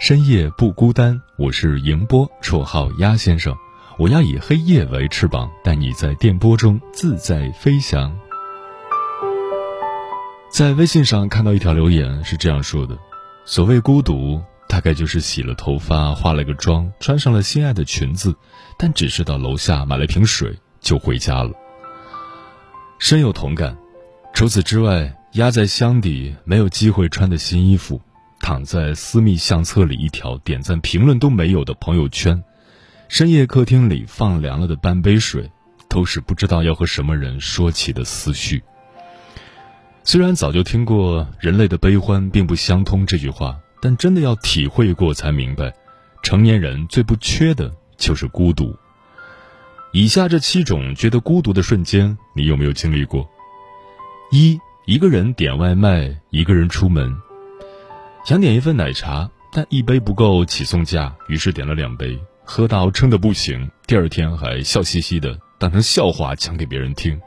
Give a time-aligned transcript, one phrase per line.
[0.00, 1.20] 深夜不孤单。
[1.36, 3.54] 我是迎波，绰号鸭先生。
[3.98, 8.10] 我要以黑夜为翅膀，带你在电波中自在飞翔。
[10.50, 12.96] 在微信上看到一条留言，是这样说的：
[13.44, 18.34] 所谓孤独，大概就是洗了头发，化了个妆，穿上了心爱的裙子，
[18.78, 21.52] 但只是到楼下买了瓶水就回家了。
[22.98, 23.76] 深有同感。
[24.32, 28.00] 除此之外，压在箱底没有机会穿的新衣服，
[28.40, 32.42] 躺在私密相册里一条点赞评论都没有的朋友圈，
[33.08, 35.50] 深夜客厅里放凉了的半杯水，
[35.88, 38.62] 都是不知道要和什么人说起的思绪。
[40.02, 45.72] 虽然早就听过“人类的悲欢并不相通”这句话，但真的要体会过才明白，
[46.22, 48.74] 成年人最不缺的就是孤独。
[49.92, 53.28] 以下这七种觉得孤独的瞬间，你有没有经历过？
[54.32, 57.14] 一一个人点外卖，一个人出门，
[58.22, 67.18] 想点一份奶茶，但一杯不够起送价，于是点了两杯，喝到撑得不行，第二天还笑嘻嘻的当成笑话讲给别人听。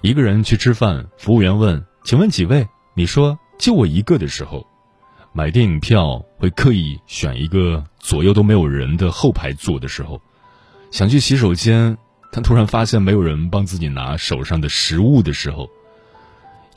[0.00, 2.66] 一个人去吃饭，服务员问：“请问几位？”
[2.96, 4.66] 你说：“就我一个”的时候，
[5.32, 10.20] 买电影票会刻意选一个左右都没有人的后排坐的时候。
[10.90, 11.96] 想去洗手间，
[12.32, 15.68] 但突然发现没有人帮自己拿手上的食物的时候，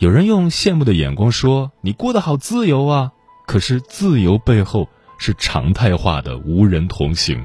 [0.04, 3.14] 有人用羡慕的眼光说：“你过得好自由啊！”
[3.48, 7.42] 可是自由背后是常态化的无人同行。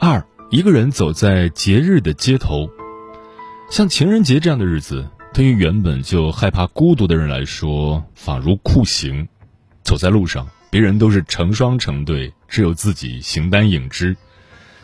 [0.00, 2.68] 二，一个人走在节日的街头，
[3.70, 9.28] 像情人节这样的日子，对于原本就害怕孤独的人来说，仿如酷刑。
[9.84, 10.44] 走在路上。
[10.70, 14.16] 别人都是成双成对，只有自己形单影只。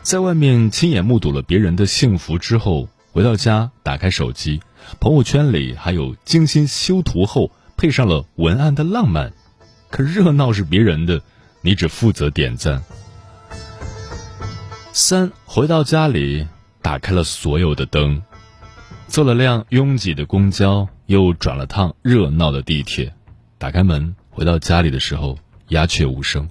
[0.03, 4.61] 在外面亲眼目睹了别人的幸福之后，回到家打开手机，
[4.99, 9.33] 朋友圈里还有精心修图后配上了文案的浪漫。
[9.89, 11.21] 可热闹是别人的，
[11.61, 12.83] 你只负责点赞。
[14.93, 16.47] 三回到家里，
[16.81, 18.21] 打开了所有的灯，
[19.07, 23.13] 坐了辆拥挤的公交，又转了趟热闹的地铁，
[23.57, 25.37] 打开门回到家里的时候。
[25.69, 26.49] 鸦雀无声，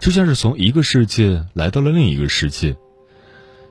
[0.00, 2.76] 就像是从一个世界来到了另一个世界。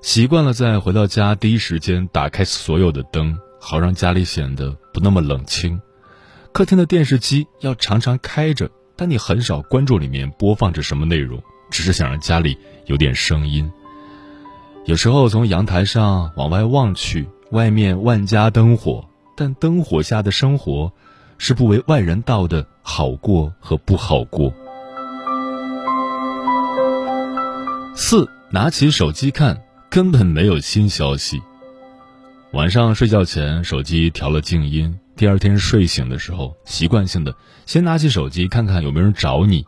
[0.02, 5.80] 习惯了在回到家第一时间打开所有的灯，好让家里显得不那么冷清。
[6.52, 13.72] 客厅的电视机要常常开着，但你很少关注里面播放着什么内容，只是想让家里有点声音。
[14.86, 19.06] 有时候从阳台上往外望去，外面万家灯火，
[19.36, 20.92] 但灯火下的生活，
[21.38, 24.52] 是不为外人道的好过和不好过。
[27.96, 31.40] 四，拿起手机看，根本没有新消息。
[32.54, 35.00] 晚上睡觉前，手机调了静音。
[35.16, 37.36] 第二天睡醒的时候，习惯性的
[37.68, 39.64] 先拿起手机看看有没有人找你。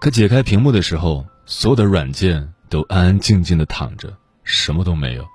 [0.00, 5.26] 可解开屏幕的时候，所有的软件都安安静静的躺着，什么都没有。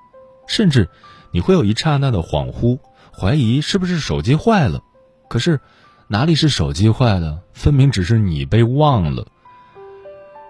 [0.48, 0.90] 甚至，
[1.31, 2.80] 你会有一刹那的恍惚，
[3.14, 4.82] 怀疑是不是手机坏了。
[5.30, 5.59] 可是，
[6.08, 7.41] 哪里是手机坏了？
[7.53, 9.28] 分明只是你被忘了。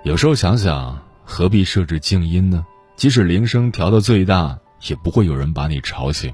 [0.03, 1.03] 有时候想想。
[1.27, 2.63] 何必设置静音呢？
[2.95, 6.33] 即使铃声调到最大，也不会有人把你吵醒。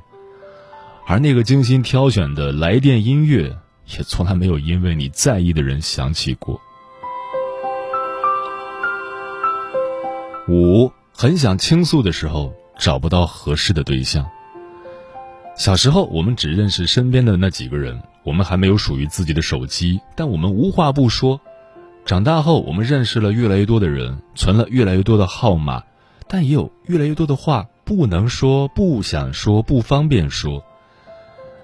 [1.08, 3.58] 而那个精心挑选的来电音乐，
[3.98, 6.62] 也从来没有因为你在意的人响起过。
[10.48, 14.26] 五，很想倾诉的时候，找不到合适的对象。
[15.56, 21.40] 小时候，我们只认识身边的那几个人，我们还没有属于自己的手机，但我们无话不说。
[22.06, 25.84] 长大后，我们认识了越来越多的人，存了越来越多的号码，
[26.28, 30.64] 但也有越来越多的话不能说、不想说、不方便说。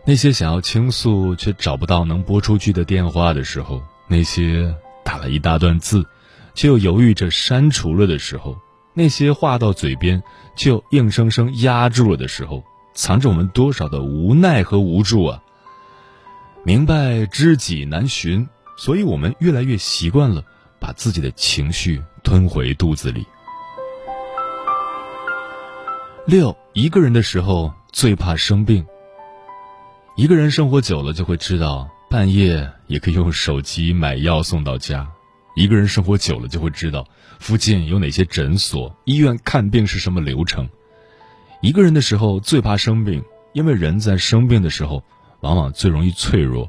[0.06, 4.74] 那些想要倾诉却找不到能拨出去的电话的时候，那些
[5.04, 6.06] 打了一大段字，
[6.54, 8.58] 却又犹豫着删除了的时候，
[8.94, 10.24] 那些话到嘴边
[10.56, 12.64] 却又硬生生压住了的时候，
[12.94, 15.44] 藏着我们多少的无奈和无助啊！
[16.64, 18.48] 明白知己难寻，
[18.78, 20.44] 所以我们越来越习惯了
[20.80, 23.26] 把自己的情绪吞回肚子里。
[26.28, 28.86] 六，一个人的时候最怕生病。
[30.18, 35.08] 一个人生活久了，就会知道半夜也可以用手机买药送到家。
[35.56, 37.08] 一个人生活久了，就会知道
[37.40, 40.68] 附近有哪些诊所、医院看病是什么流程。
[41.62, 45.02] 一个人的时候最怕生病，因为人在生病的时候。
[45.42, 46.68] 往往最容易脆弱，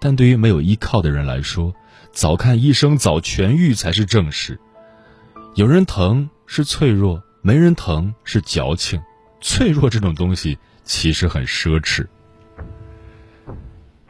[0.00, 1.72] 但对于没有依靠的人来说，
[2.10, 4.58] 早看医生、早痊愈才是正事。
[5.54, 9.00] 有人疼是脆弱，没人疼是矫情。
[9.40, 12.06] 脆弱这种东西其实很奢侈。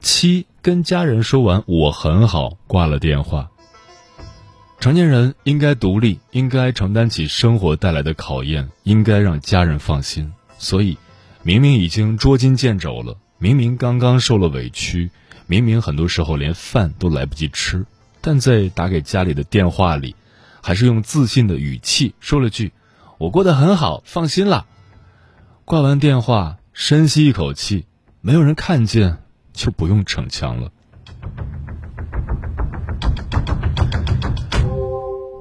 [0.01, 3.51] 七跟家人说完我很好，挂了电话。
[4.81, 10.33] 成年人应该独立，应该承担起生活带来的考验，应该让家人放心。
[10.59, 10.97] 所以，
[11.43, 13.17] 明明已经捉襟见肘了。
[13.39, 15.11] 明明刚刚受了委屈，
[15.47, 17.85] 明明很多时候连饭都来不及吃，
[18.21, 20.17] 但在打给家里的电话里，
[20.63, 22.73] 还是用自信的语气说了句
[23.21, 24.65] ：“我过得很好，放心啦。”
[25.67, 27.85] 挂完电话，深吸一口气，
[28.23, 29.19] 没有人看见，
[29.53, 30.73] 就不用逞强了。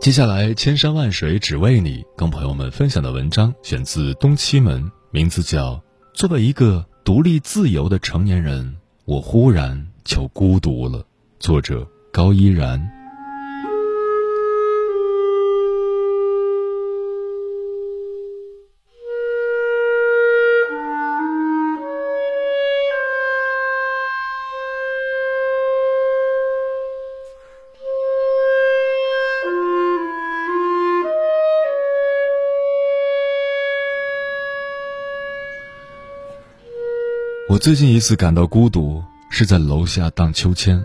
[0.02, 5.76] 接下来，千山万水只为你，跟朋友们分享的文章选自东七门，名字叫
[6.14, 6.82] 《作为一个》。
[7.06, 8.76] 独立自由的成年人，
[9.06, 11.04] 我忽然就孤独了。
[11.40, 12.99] 作者高依然。
[37.60, 40.82] 最近一次感到孤独，是在楼下荡秋千。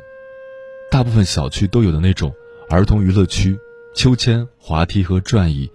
[0.90, 2.34] 大部分小区都有的那种
[2.68, 3.56] 儿童娱乐区，
[3.94, 5.70] 秋千、滑梯和转椅，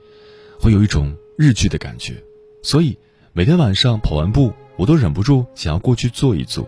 [0.60, 2.22] 会有一种日剧的感觉。
[2.62, 2.98] 所以
[3.32, 6.68] 每天晚上跑完步，我都忍不住想要过去坐一坐。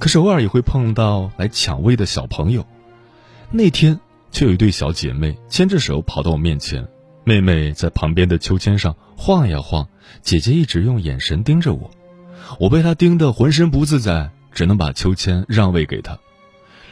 [0.00, 2.66] 可是偶尔也会碰到来抢位的小朋友。
[3.52, 4.00] 那天
[4.32, 6.88] 就有一对小姐妹牵着手跑到我面前，
[7.22, 9.88] 妹妹在旁边的秋千上晃呀晃，
[10.22, 11.88] 姐姐一直用眼神盯着我。
[12.58, 16.18] 我被他盯得浑身不自在，只能把秋千让位给他。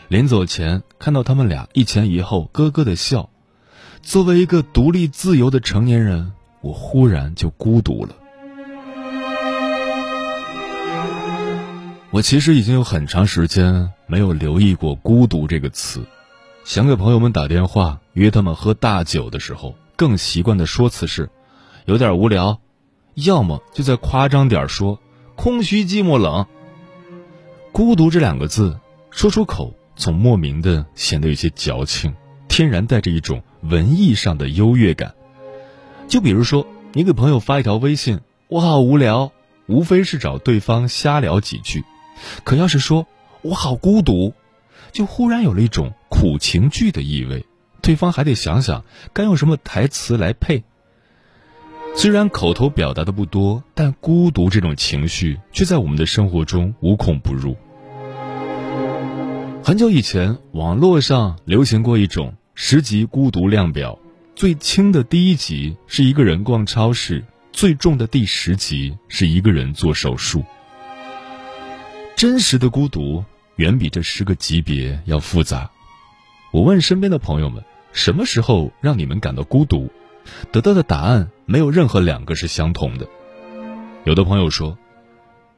[0.08, 3.28] 临走前，看到他们俩一前一后咯咯的笑。
[4.02, 8.14] 作为一个独立自由的成年人，我忽然就孤独了。
[12.10, 16.06] 我其实已经有很长时间没有留意过“孤独”这个词。
[16.64, 21.28] 想给朋友们打电话约他们喝大酒的时候，更习惯的说辞是
[21.84, 22.60] ：“有点无聊”，
[23.14, 25.00] 要么就再夸张点说。
[25.36, 26.46] 空虚、寂寞、冷。
[27.70, 28.80] 孤独这两个字
[29.10, 32.14] 说出口，总莫名的显得有些矫情，
[32.48, 35.14] 天然带着一种文艺上的优越感。
[36.08, 39.30] 就比如说，你给朋友发一条微信：“我好无聊”，
[39.68, 41.82] 无非是找对方瞎聊几句；
[42.42, 43.06] 可要是说
[43.42, 44.32] “我好孤独”，
[44.90, 47.44] 就忽然有了一种苦情剧的意味，
[47.82, 50.64] 对方还得想想该用什么台词来配。
[51.98, 57.56] 虽然口头表达的不多，但孤独这种情绪却在我们的生活中无孔不入。
[59.64, 63.98] 很久以前，网络上流行过一种十级孤独量表，
[64.34, 70.44] 最轻的第一级是一个人逛超市，最重的第十级是一个人做手术。
[72.14, 73.24] 真实的孤独
[73.56, 75.70] 远比这十个级别要复杂。
[76.52, 79.90] 我问身边的朋友们，什么时候让你们感到孤独？
[80.52, 83.06] 得到的答案没有任何两个是相同的。
[84.04, 84.78] 有的朋友说，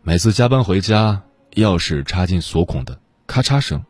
[0.03, 1.23] 每次加班回家，
[1.53, 3.85] 钥匙插进锁孔的咔嚓声，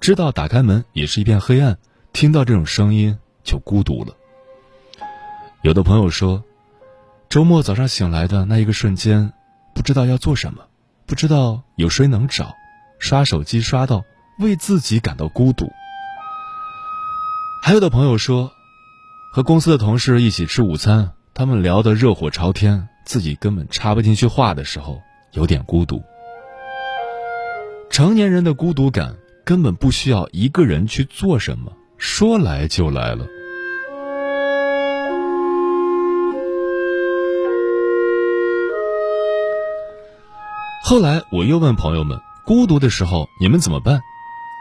[0.00, 1.78] 知道打开门也是一片黑暗，
[2.12, 4.14] 听到这种声音就孤独了。
[5.62, 6.42] 有的朋友说，
[7.28, 9.32] 周末早上醒来的那一个瞬间，
[9.74, 10.64] 不知道要做什么，
[11.06, 12.54] 不知道有谁能找，
[12.98, 14.02] 刷手机刷到
[14.38, 15.70] 为自己感到孤独。
[17.62, 18.52] 还有的朋友说。
[19.32, 25.00] 和公司的同事一起吃午餐，他们聊得热火朝天，自己根本插不进去话的时候，
[25.34, 26.02] 有点孤独。
[27.90, 33.24] 成年人的孤独感根本不需要一个人去做什么，说来就来了。
[40.82, 44.00] 后来我又问朋友们，孤独的时候你们怎么办？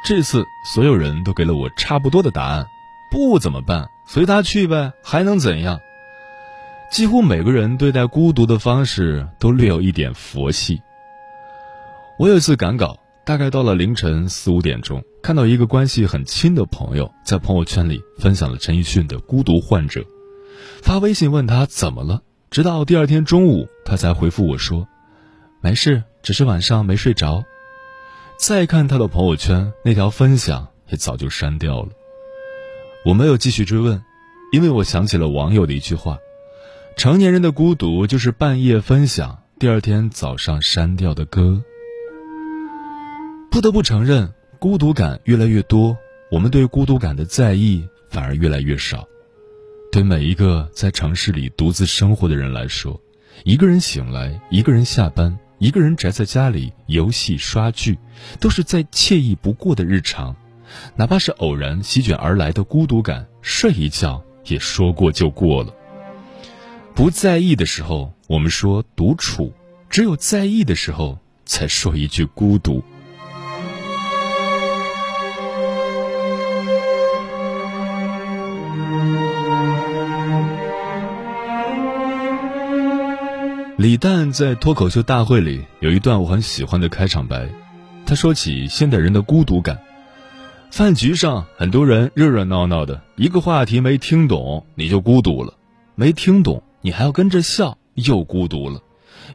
[0.05, 2.67] 这次所有人都给了我差不多的答案，
[3.09, 3.89] 不怎么办？
[4.11, 5.79] 随他去呗，还能怎样？
[6.91, 10.81] 几乎每个人对待孤独的方式都略有一点佛系。
[12.17, 20.01] 我有一次赶稿，大概到了凌晨四五点钟，看到一个关系很亲的朋友在朋友圈里分享了陈奕迅的《孤独患者》，
[20.81, 24.87] 发微信问他怎么了，直到第二天中午他才回复我说
[25.61, 27.43] ：“没事，只是晚上没睡着。”
[28.41, 31.89] 再看他的朋友圈，那条分享也早就删掉了。
[33.05, 34.03] 我没有继续追问，
[34.51, 36.17] 因为我想起了网友的一句话。
[36.97, 41.63] 成年人的孤独就是半夜分享，第二天早上删掉的歌。
[43.49, 44.29] 不得不承认，
[44.59, 45.97] 孤独感越来越多，
[46.29, 49.07] 我们对孤独感的在意反而越来越少。
[49.93, 52.99] 对每一个在城市里独自生活的人来说，
[53.45, 57.97] 一个人醒来，一个人下班，一个人宅在家里游戏刷剧，
[58.41, 60.35] 都是再惬意不过的日常。
[60.95, 65.73] 哪怕是偶然席卷而来的孤独感，睡一觉也说过就过了。
[66.95, 69.53] 不在意的时候，我们说独处；
[69.89, 72.83] 只有在意的时候，才说一句孤独。
[83.77, 87.47] 李诞在脱口秀大会里有一段我很喜欢的开场白，
[88.05, 89.79] 他说起现代人的孤独感。
[90.71, 95.55] 饭局上，很多人热热闹闹的，一个话题没听懂，你就孤独了；
[95.95, 96.63] 没听懂。
[96.81, 98.81] 你还要跟着笑，又孤独了。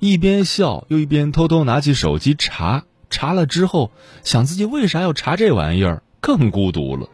[0.01, 3.91] 一边笑又一边偷偷拿起手机查，查了之后
[4.23, 7.09] 想自己为啥要查这玩意儿，更孤独了。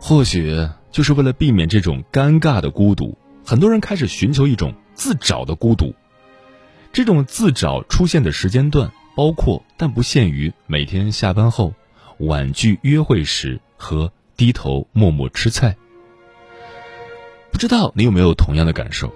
[0.00, 5.94] 或许就是为了避免这种尴尬的孤独，很多人开始寻求一种自找的孤独。
[6.92, 11.74] 这种自找出现的时间段包括但不限于每天下班后、
[12.26, 15.76] 婉拒约会时和低头默默吃菜。
[17.50, 19.12] 不知道你有没有同样的感受？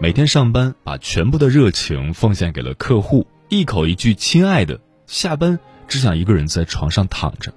[0.00, 7.52] 每天上班把全部的热情奉献给了客户，一口一句“亲爱的”，下班只想一个人在床上躺着。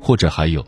[0.00, 0.64] 或者还有，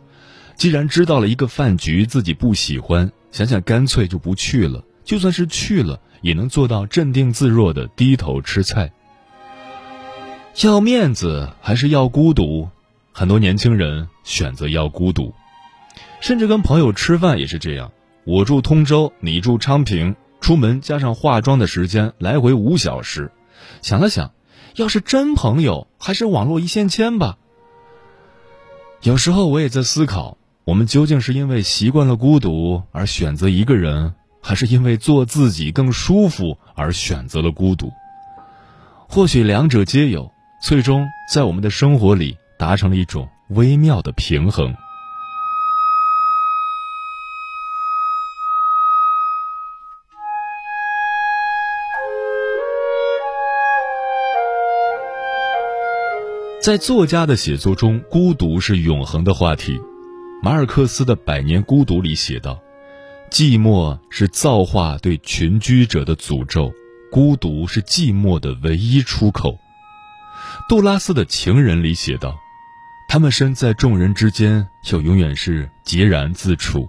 [0.55, 4.83] 既然知道了一个饭局自己不喜欢，想想干脆就不去了。
[5.03, 8.91] 就算是去了，也能做到镇定自若的低头吃菜。
[10.61, 12.69] 要面子还是要孤独？
[13.19, 15.33] 很多年轻人选择要孤独，
[16.21, 17.91] 甚至跟朋友吃饭也是这样。
[18.23, 23.29] 我住通州，你住昌平，出门加上化妆的时间，来回五小时。
[23.81, 24.31] 想了想，
[24.75, 27.37] 要是真朋友，还是网络一线牵吧。
[29.01, 37.91] 有时候我也在思考，我们究竟是因为习惯了孤独而选择一个人，还是因为做自己更舒服而选择了孤独？
[39.09, 40.31] 或许两者皆有，
[40.63, 44.75] 最终在我们的生活里达成了一种微妙的平衡。
[56.61, 59.79] 在作家的写作中，孤独是永恒的话题。
[60.43, 62.59] 马尔克斯的《百年孤独》里写道
[63.31, 66.71] ：“寂寞是造化对群居者的诅咒，
[67.09, 69.57] 孤独是寂寞的唯一出口。”
[70.67, 72.37] 杜拉斯的《情人》里写道
[73.09, 76.87] ：“他们身在众人之间，又永远是孑然自处。”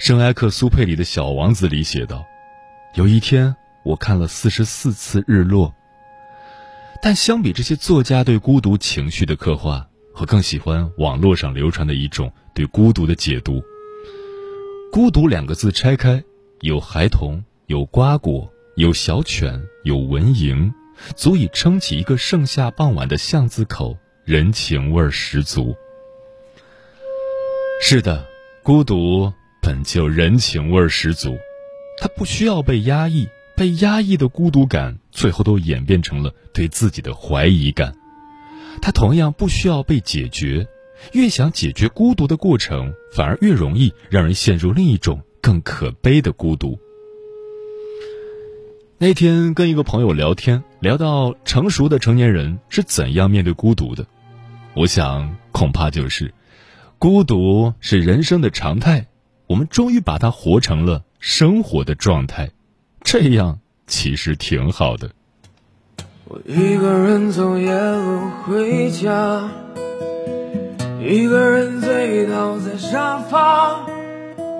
[0.00, 2.24] 圣埃克苏佩里的小王子里写道
[2.96, 5.74] ：“有一天，我看了四十四次日落。”
[7.02, 13.62] 但相比这些作家对孤独情绪的刻画，我更喜欢网络上流传的一种对孤独的解读。
[14.90, 16.24] 孤独两个字拆开，
[16.60, 20.72] 有孩童，有瓜果，有小犬，有蚊蝇，
[21.14, 25.76] 足以撑起一个盛夏傍晚的巷子口，人情味十足。
[27.82, 28.26] 是的，
[28.62, 31.36] 孤独本就人情味十足，
[31.98, 33.28] 它不需要被压抑。
[33.56, 37.94] 被压抑的孤独感，最后都演变成了对自己的怀疑感。
[38.82, 40.66] 它同样不需要被解决，
[41.12, 46.76] 越想解决孤独的过程，反而越容易让人陷入另一种更可悲的孤独。
[48.98, 54.04] 那天跟一个朋友聊天，聊到成熟的成年人是怎样面对孤独的，
[54.76, 56.34] 我想恐怕就是，
[56.98, 59.06] 孤独是人生的常态，
[59.46, 62.50] 我们终于把它活成了生活的状态。
[63.02, 65.10] 这样其实挺好的。
[66.24, 69.48] 我一个人走夜路回家，
[71.00, 73.86] 一个人醉倒在沙发。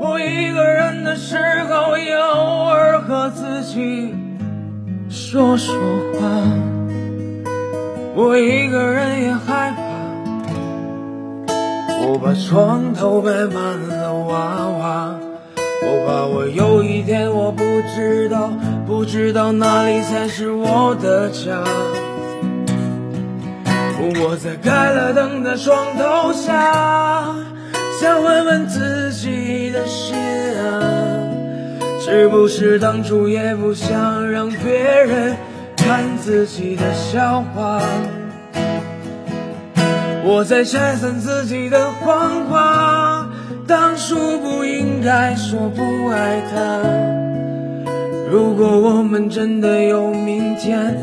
[0.00, 4.14] 我一个人的时候，也偶尔和自己
[5.08, 5.74] 说说
[6.20, 6.28] 话。
[8.16, 9.83] 我一个人也害怕
[12.06, 15.14] 我把床头摆满了娃娃，
[15.82, 17.64] 我怕我有一天我不
[17.96, 18.50] 知道，
[18.86, 21.64] 不知道哪里才是我的家。
[24.20, 27.34] 我在开了灯的床头下，
[27.98, 30.14] 想问问自己的心
[30.60, 30.76] 啊，
[32.04, 35.34] 是不是当初也不想让别人
[35.74, 37.80] 看自己的笑话？
[40.26, 43.28] 我在拆散自己的谎话，
[43.66, 46.80] 当初不应该说不爱他。
[48.30, 50.96] 如果我们真的有明天，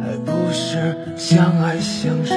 [0.00, 2.34] 还不是相爱相杀？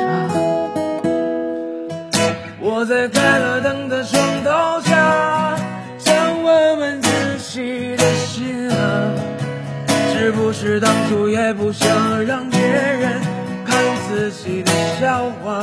[2.59, 5.55] 我在开了灯的床头下，
[5.97, 9.15] 想问问自己的心啊，
[10.13, 13.13] 是不是当初也不想让别人
[13.65, 15.61] 看自己的笑话？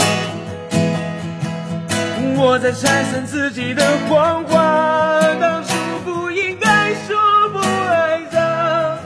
[2.36, 5.74] 我在拆散自己的谎话，当初
[6.04, 7.16] 不应该说
[7.52, 8.98] 不爱他。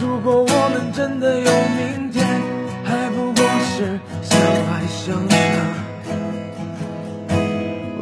[0.00, 2.26] 如果我们真的有明天，
[2.84, 5.36] 还不过是相爱相杀。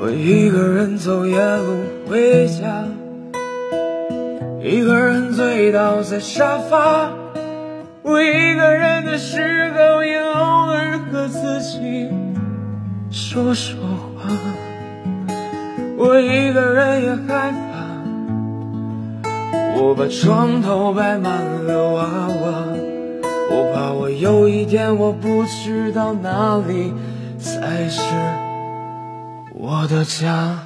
[0.01, 2.85] 我一个人走夜路回家，
[4.63, 7.11] 一个人醉倒在沙发。
[8.03, 12.09] 我一个人的时候，也偶尔和自己
[13.11, 14.08] 说说话。
[15.97, 19.29] 我一个人也害怕，
[19.77, 22.65] 我把床头摆满了娃娃，
[23.51, 26.93] 我怕我有一天我不知道哪里
[27.39, 28.01] 才是
[29.55, 30.59] 我的家。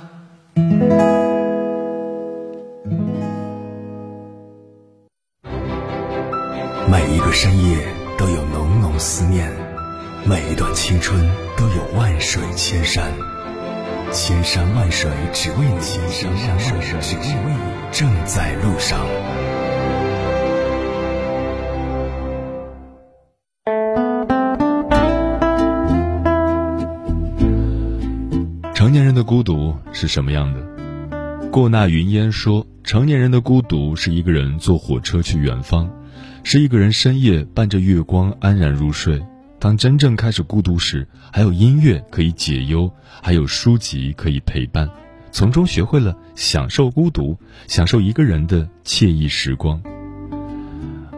[6.90, 7.78] 每一个深夜
[8.18, 9.50] 都有浓浓思念，
[10.26, 11.18] 每一段青春
[11.56, 13.10] 都有万水千山。
[14.12, 19.00] 千山万水只为你，千山万水只为你，正在路上。
[28.74, 30.60] 成年人的孤独是什么样的？
[31.50, 35.88] 过那云烟说，成年人的孤独是一个人坐火车去远方，
[36.44, 39.22] 是一个人深夜伴着月光安然入睡。
[39.62, 44.90] 当真正开始孤独时，还有音乐可以解忧，还有书籍可以陪伴，
[45.30, 49.80] 从中学会了享受孤独，享受一个人的惬意时光。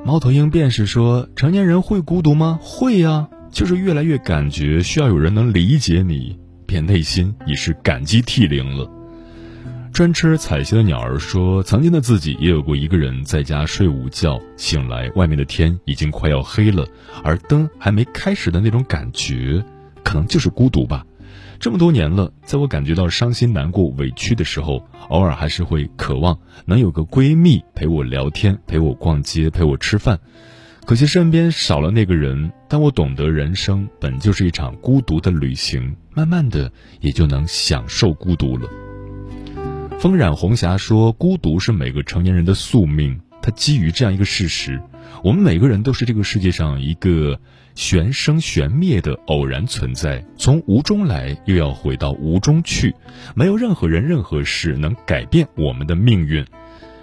[0.04, 2.59] 猫头鹰便是说，成年人会孤独吗？
[2.61, 8.87] 会呀，就是越来越感觉需要有人能理解你，便内心已是感激涕零了。
[9.94, 16.85] 专吃彩霞的鸟儿说：“曾经的自己也有过一个人在家睡午觉，醒来外面的天已经快要黑了，
[17.22, 19.64] 而灯还没开始的那种感觉，
[20.02, 21.07] 可能就是孤独吧。
[21.61, 30.18] 这么多年了，在我感觉到伤心、难过、委屈的时候，偶尔还是会渴望能有个闺蜜陪我聊天、陪我逛街、陪我吃饭。
[30.85, 38.68] 可惜身边少了那个人，但我懂得人生本就是一场孤独的旅行，慢慢的也就能享受孤独了。”
[39.98, 43.18] 风染红霞说：“孤独是每个成年人的宿命。
[43.40, 44.78] 它基于这样一个事实：
[45.22, 47.38] 我们每个人都是这个世界上一个
[47.74, 52.94] 玄生玄灭的偶然存在，从无中来，又要回到无中去。
[53.35, 56.44] 没有任何人、任何事能改变我们的命运。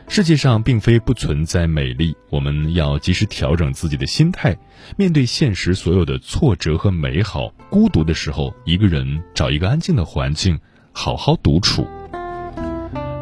[0.08, 4.56] 世界上并非不存在美丽，我们要及时调整自己的心态，
[4.96, 7.52] 面对现实所有的挫折和美好。
[7.72, 10.60] 孤独的时候，一个人找一个安静的环境，
[10.92, 11.88] 好好独处。”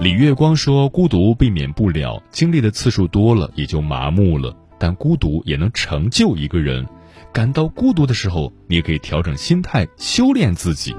[0.01, 4.55] 李月光说：“孤独避免不了，经历的次数多了也就麻木了。
[4.77, 6.88] 但孤独也能成就一个人。
[7.33, 10.95] 感到孤独的时候，你也可以调整心态，修炼自己。”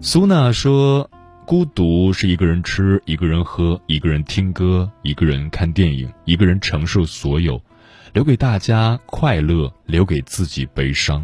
[0.00, 1.10] 苏娜说
[1.44, 7.60] ：“孤独是一个人吃，一个人喝，一个人听歌，一个人看电影，一个人承受所有，
[8.14, 11.22] 留给大家快乐，留给自己悲伤。”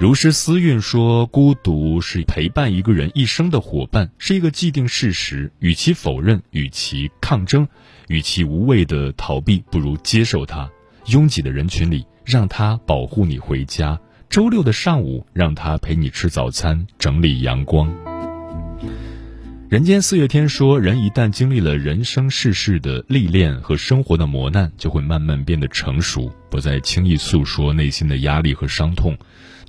[0.00, 5.52] 如诗思韵说：“孤独是陪伴一个人一生的伙伴，是一个既定事实。
[5.58, 7.68] 与其否认，与其抗争，
[8.08, 10.70] 与其无谓的逃避，不如接受它。
[11.08, 14.00] 拥挤的人群里，让它保护你回家。
[14.30, 17.94] 周六的上午，让它陪你吃早餐，整理阳光。”
[19.70, 29.16] 人间四月天说：“人一旦经历了人生世事的历练和生活的磨难，就会慢慢变得成熟，不再轻易诉说内心的压力和伤痛。”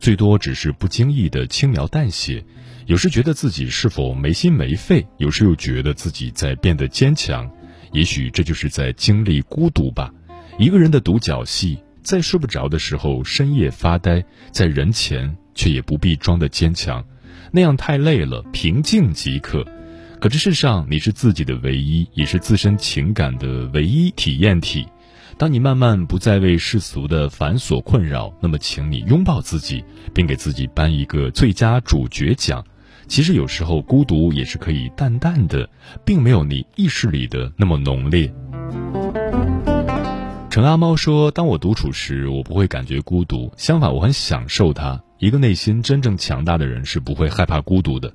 [0.02, 2.44] 最多只是不经意的轻描淡写，
[2.88, 7.48] 有时觉得自己是否没心没肺，有时又觉得自己在变得坚强。
[7.92, 10.12] 也许这就是在经历孤独吧。
[10.58, 17.06] 一个人的独角戏，在睡不着的时候深夜发呆，在人前却也不必装的坚强，
[17.52, 19.64] 那样太累了，平静即可。
[20.22, 24.86] 可这世上你是自己的唯一，也是自身情感的唯一体验体。
[25.36, 32.64] 当你慢慢不再为世俗的繁琐困扰，那么请你拥抱自己，并给自己颁一个最佳主角奖。
[33.08, 35.68] 其实有时候孤独也是可以淡淡的，
[36.06, 38.32] 并没有你意识里的那么浓烈。
[40.52, 45.02] 陈阿猫说：“当我独处时，我不会感觉孤独，相反，我很享受它。
[45.18, 48.14] 一个内心真正强大的人是不会害怕孤独的。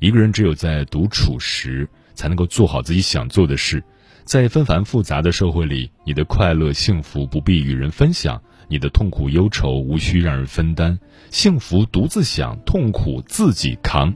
[0.00, 3.82] 一个人只有在独处时，才能够做好自己想做的事。”
[4.24, 10.98] 在纷繁复杂的社会里，你的快乐幸福不必与人分享，你的痛苦忧愁无需让人分担，
[11.30, 14.14] 幸福独自享，痛苦自己扛。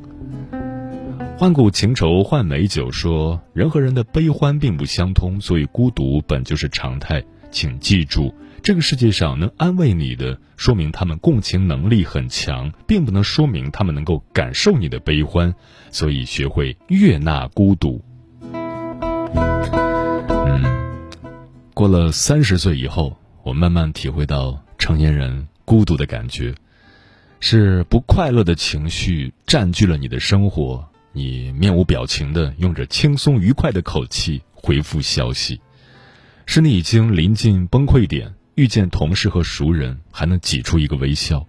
[1.38, 7.24] 换古情仇换美酒说，人和人的悲欢并不相通，所以孤独本就是常态。
[7.50, 15.52] 请记住，这个世界上能安慰你的，说明他们共情能力很强，并不能说明他们能够感受你的悲欢。
[15.90, 18.00] 所以，学会悦纳孤独。
[20.46, 20.62] 嗯
[21.74, 26.54] 过了三十岁以后，我慢慢体会到成年人孤独的感觉，
[27.40, 35.60] 是不快乐的情绪占据了你的生活，你面无表情的用着轻松愉快的口气回复消息，
[36.46, 41.46] 是你已经临近崩溃点，遇见同事和熟人还能挤出一个微笑，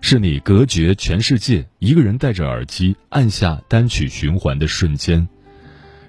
[0.00, 5.26] 是你隔绝全世界，一个人戴着耳机按下单曲循环的瞬间。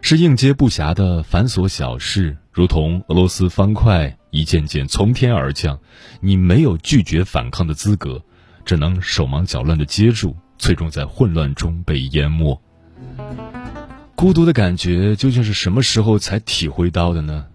[0.01, 5.79] 是应接不暇的繁琐小事，如同俄罗斯方块一件件从天而降，
[6.21, 8.21] 你没有拒绝反抗的资格，
[8.63, 12.61] 只能手忙脚乱的接住，最终在混乱中被淹没。
[14.15, 17.45] 孤独的感觉究竟是什么时候才体会到的呢？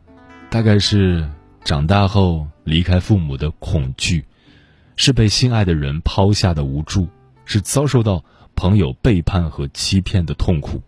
[0.50, 1.28] 大概是
[1.64, 4.25] 长大后离开父母的恐惧，
[4.96, 7.09] 是被心爱的人抛下的无助，
[7.44, 8.25] 是遭受到
[8.57, 10.83] 朋友背叛和欺骗的痛苦。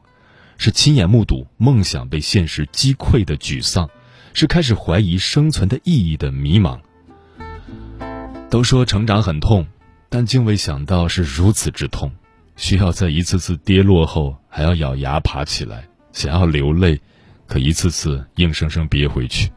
[0.56, 3.88] 是亲眼目睹梦想被现实击溃的沮丧，
[4.32, 6.78] 是开始怀疑生存的意义的迷茫。
[8.50, 9.66] 都说成长很痛，
[10.08, 12.12] 但竟未想到是如此之痛，
[12.56, 17.00] 需要在一次次跌落后还要咬牙爬起来，想要流泪，
[17.46, 19.50] 可一次次硬生生憋回去，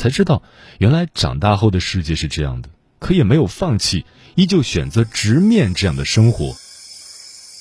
[0.00, 0.42] 才知道
[0.78, 6.56] 原来长大后的世界是这样的，可也没有放弃，依旧选择直面这样的生活。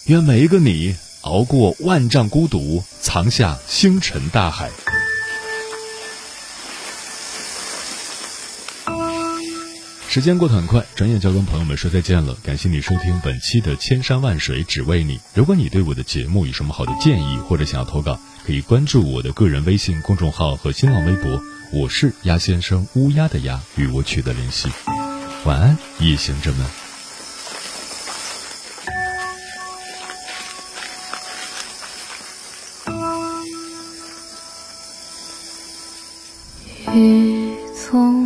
[0.06, 0.96] 愿每一个你。
[1.24, 4.70] 熬过万丈孤独，藏下星辰大海。
[10.08, 12.38] 时间过得很快，转眼就要跟朋友们说再见了。
[12.42, 15.18] 感谢你收听本期的《千山万水只为你》。
[15.34, 21.44] 如果你对我的节目有什么好的建议，或者想要投稿，可以关注我的个人微信公众号和新浪微博。
[21.72, 24.68] 我是鸭先生，乌鸦的鸭，与我取得联系。
[25.46, 26.66] 晚安，夜行者们。
[36.96, 38.19] 雨从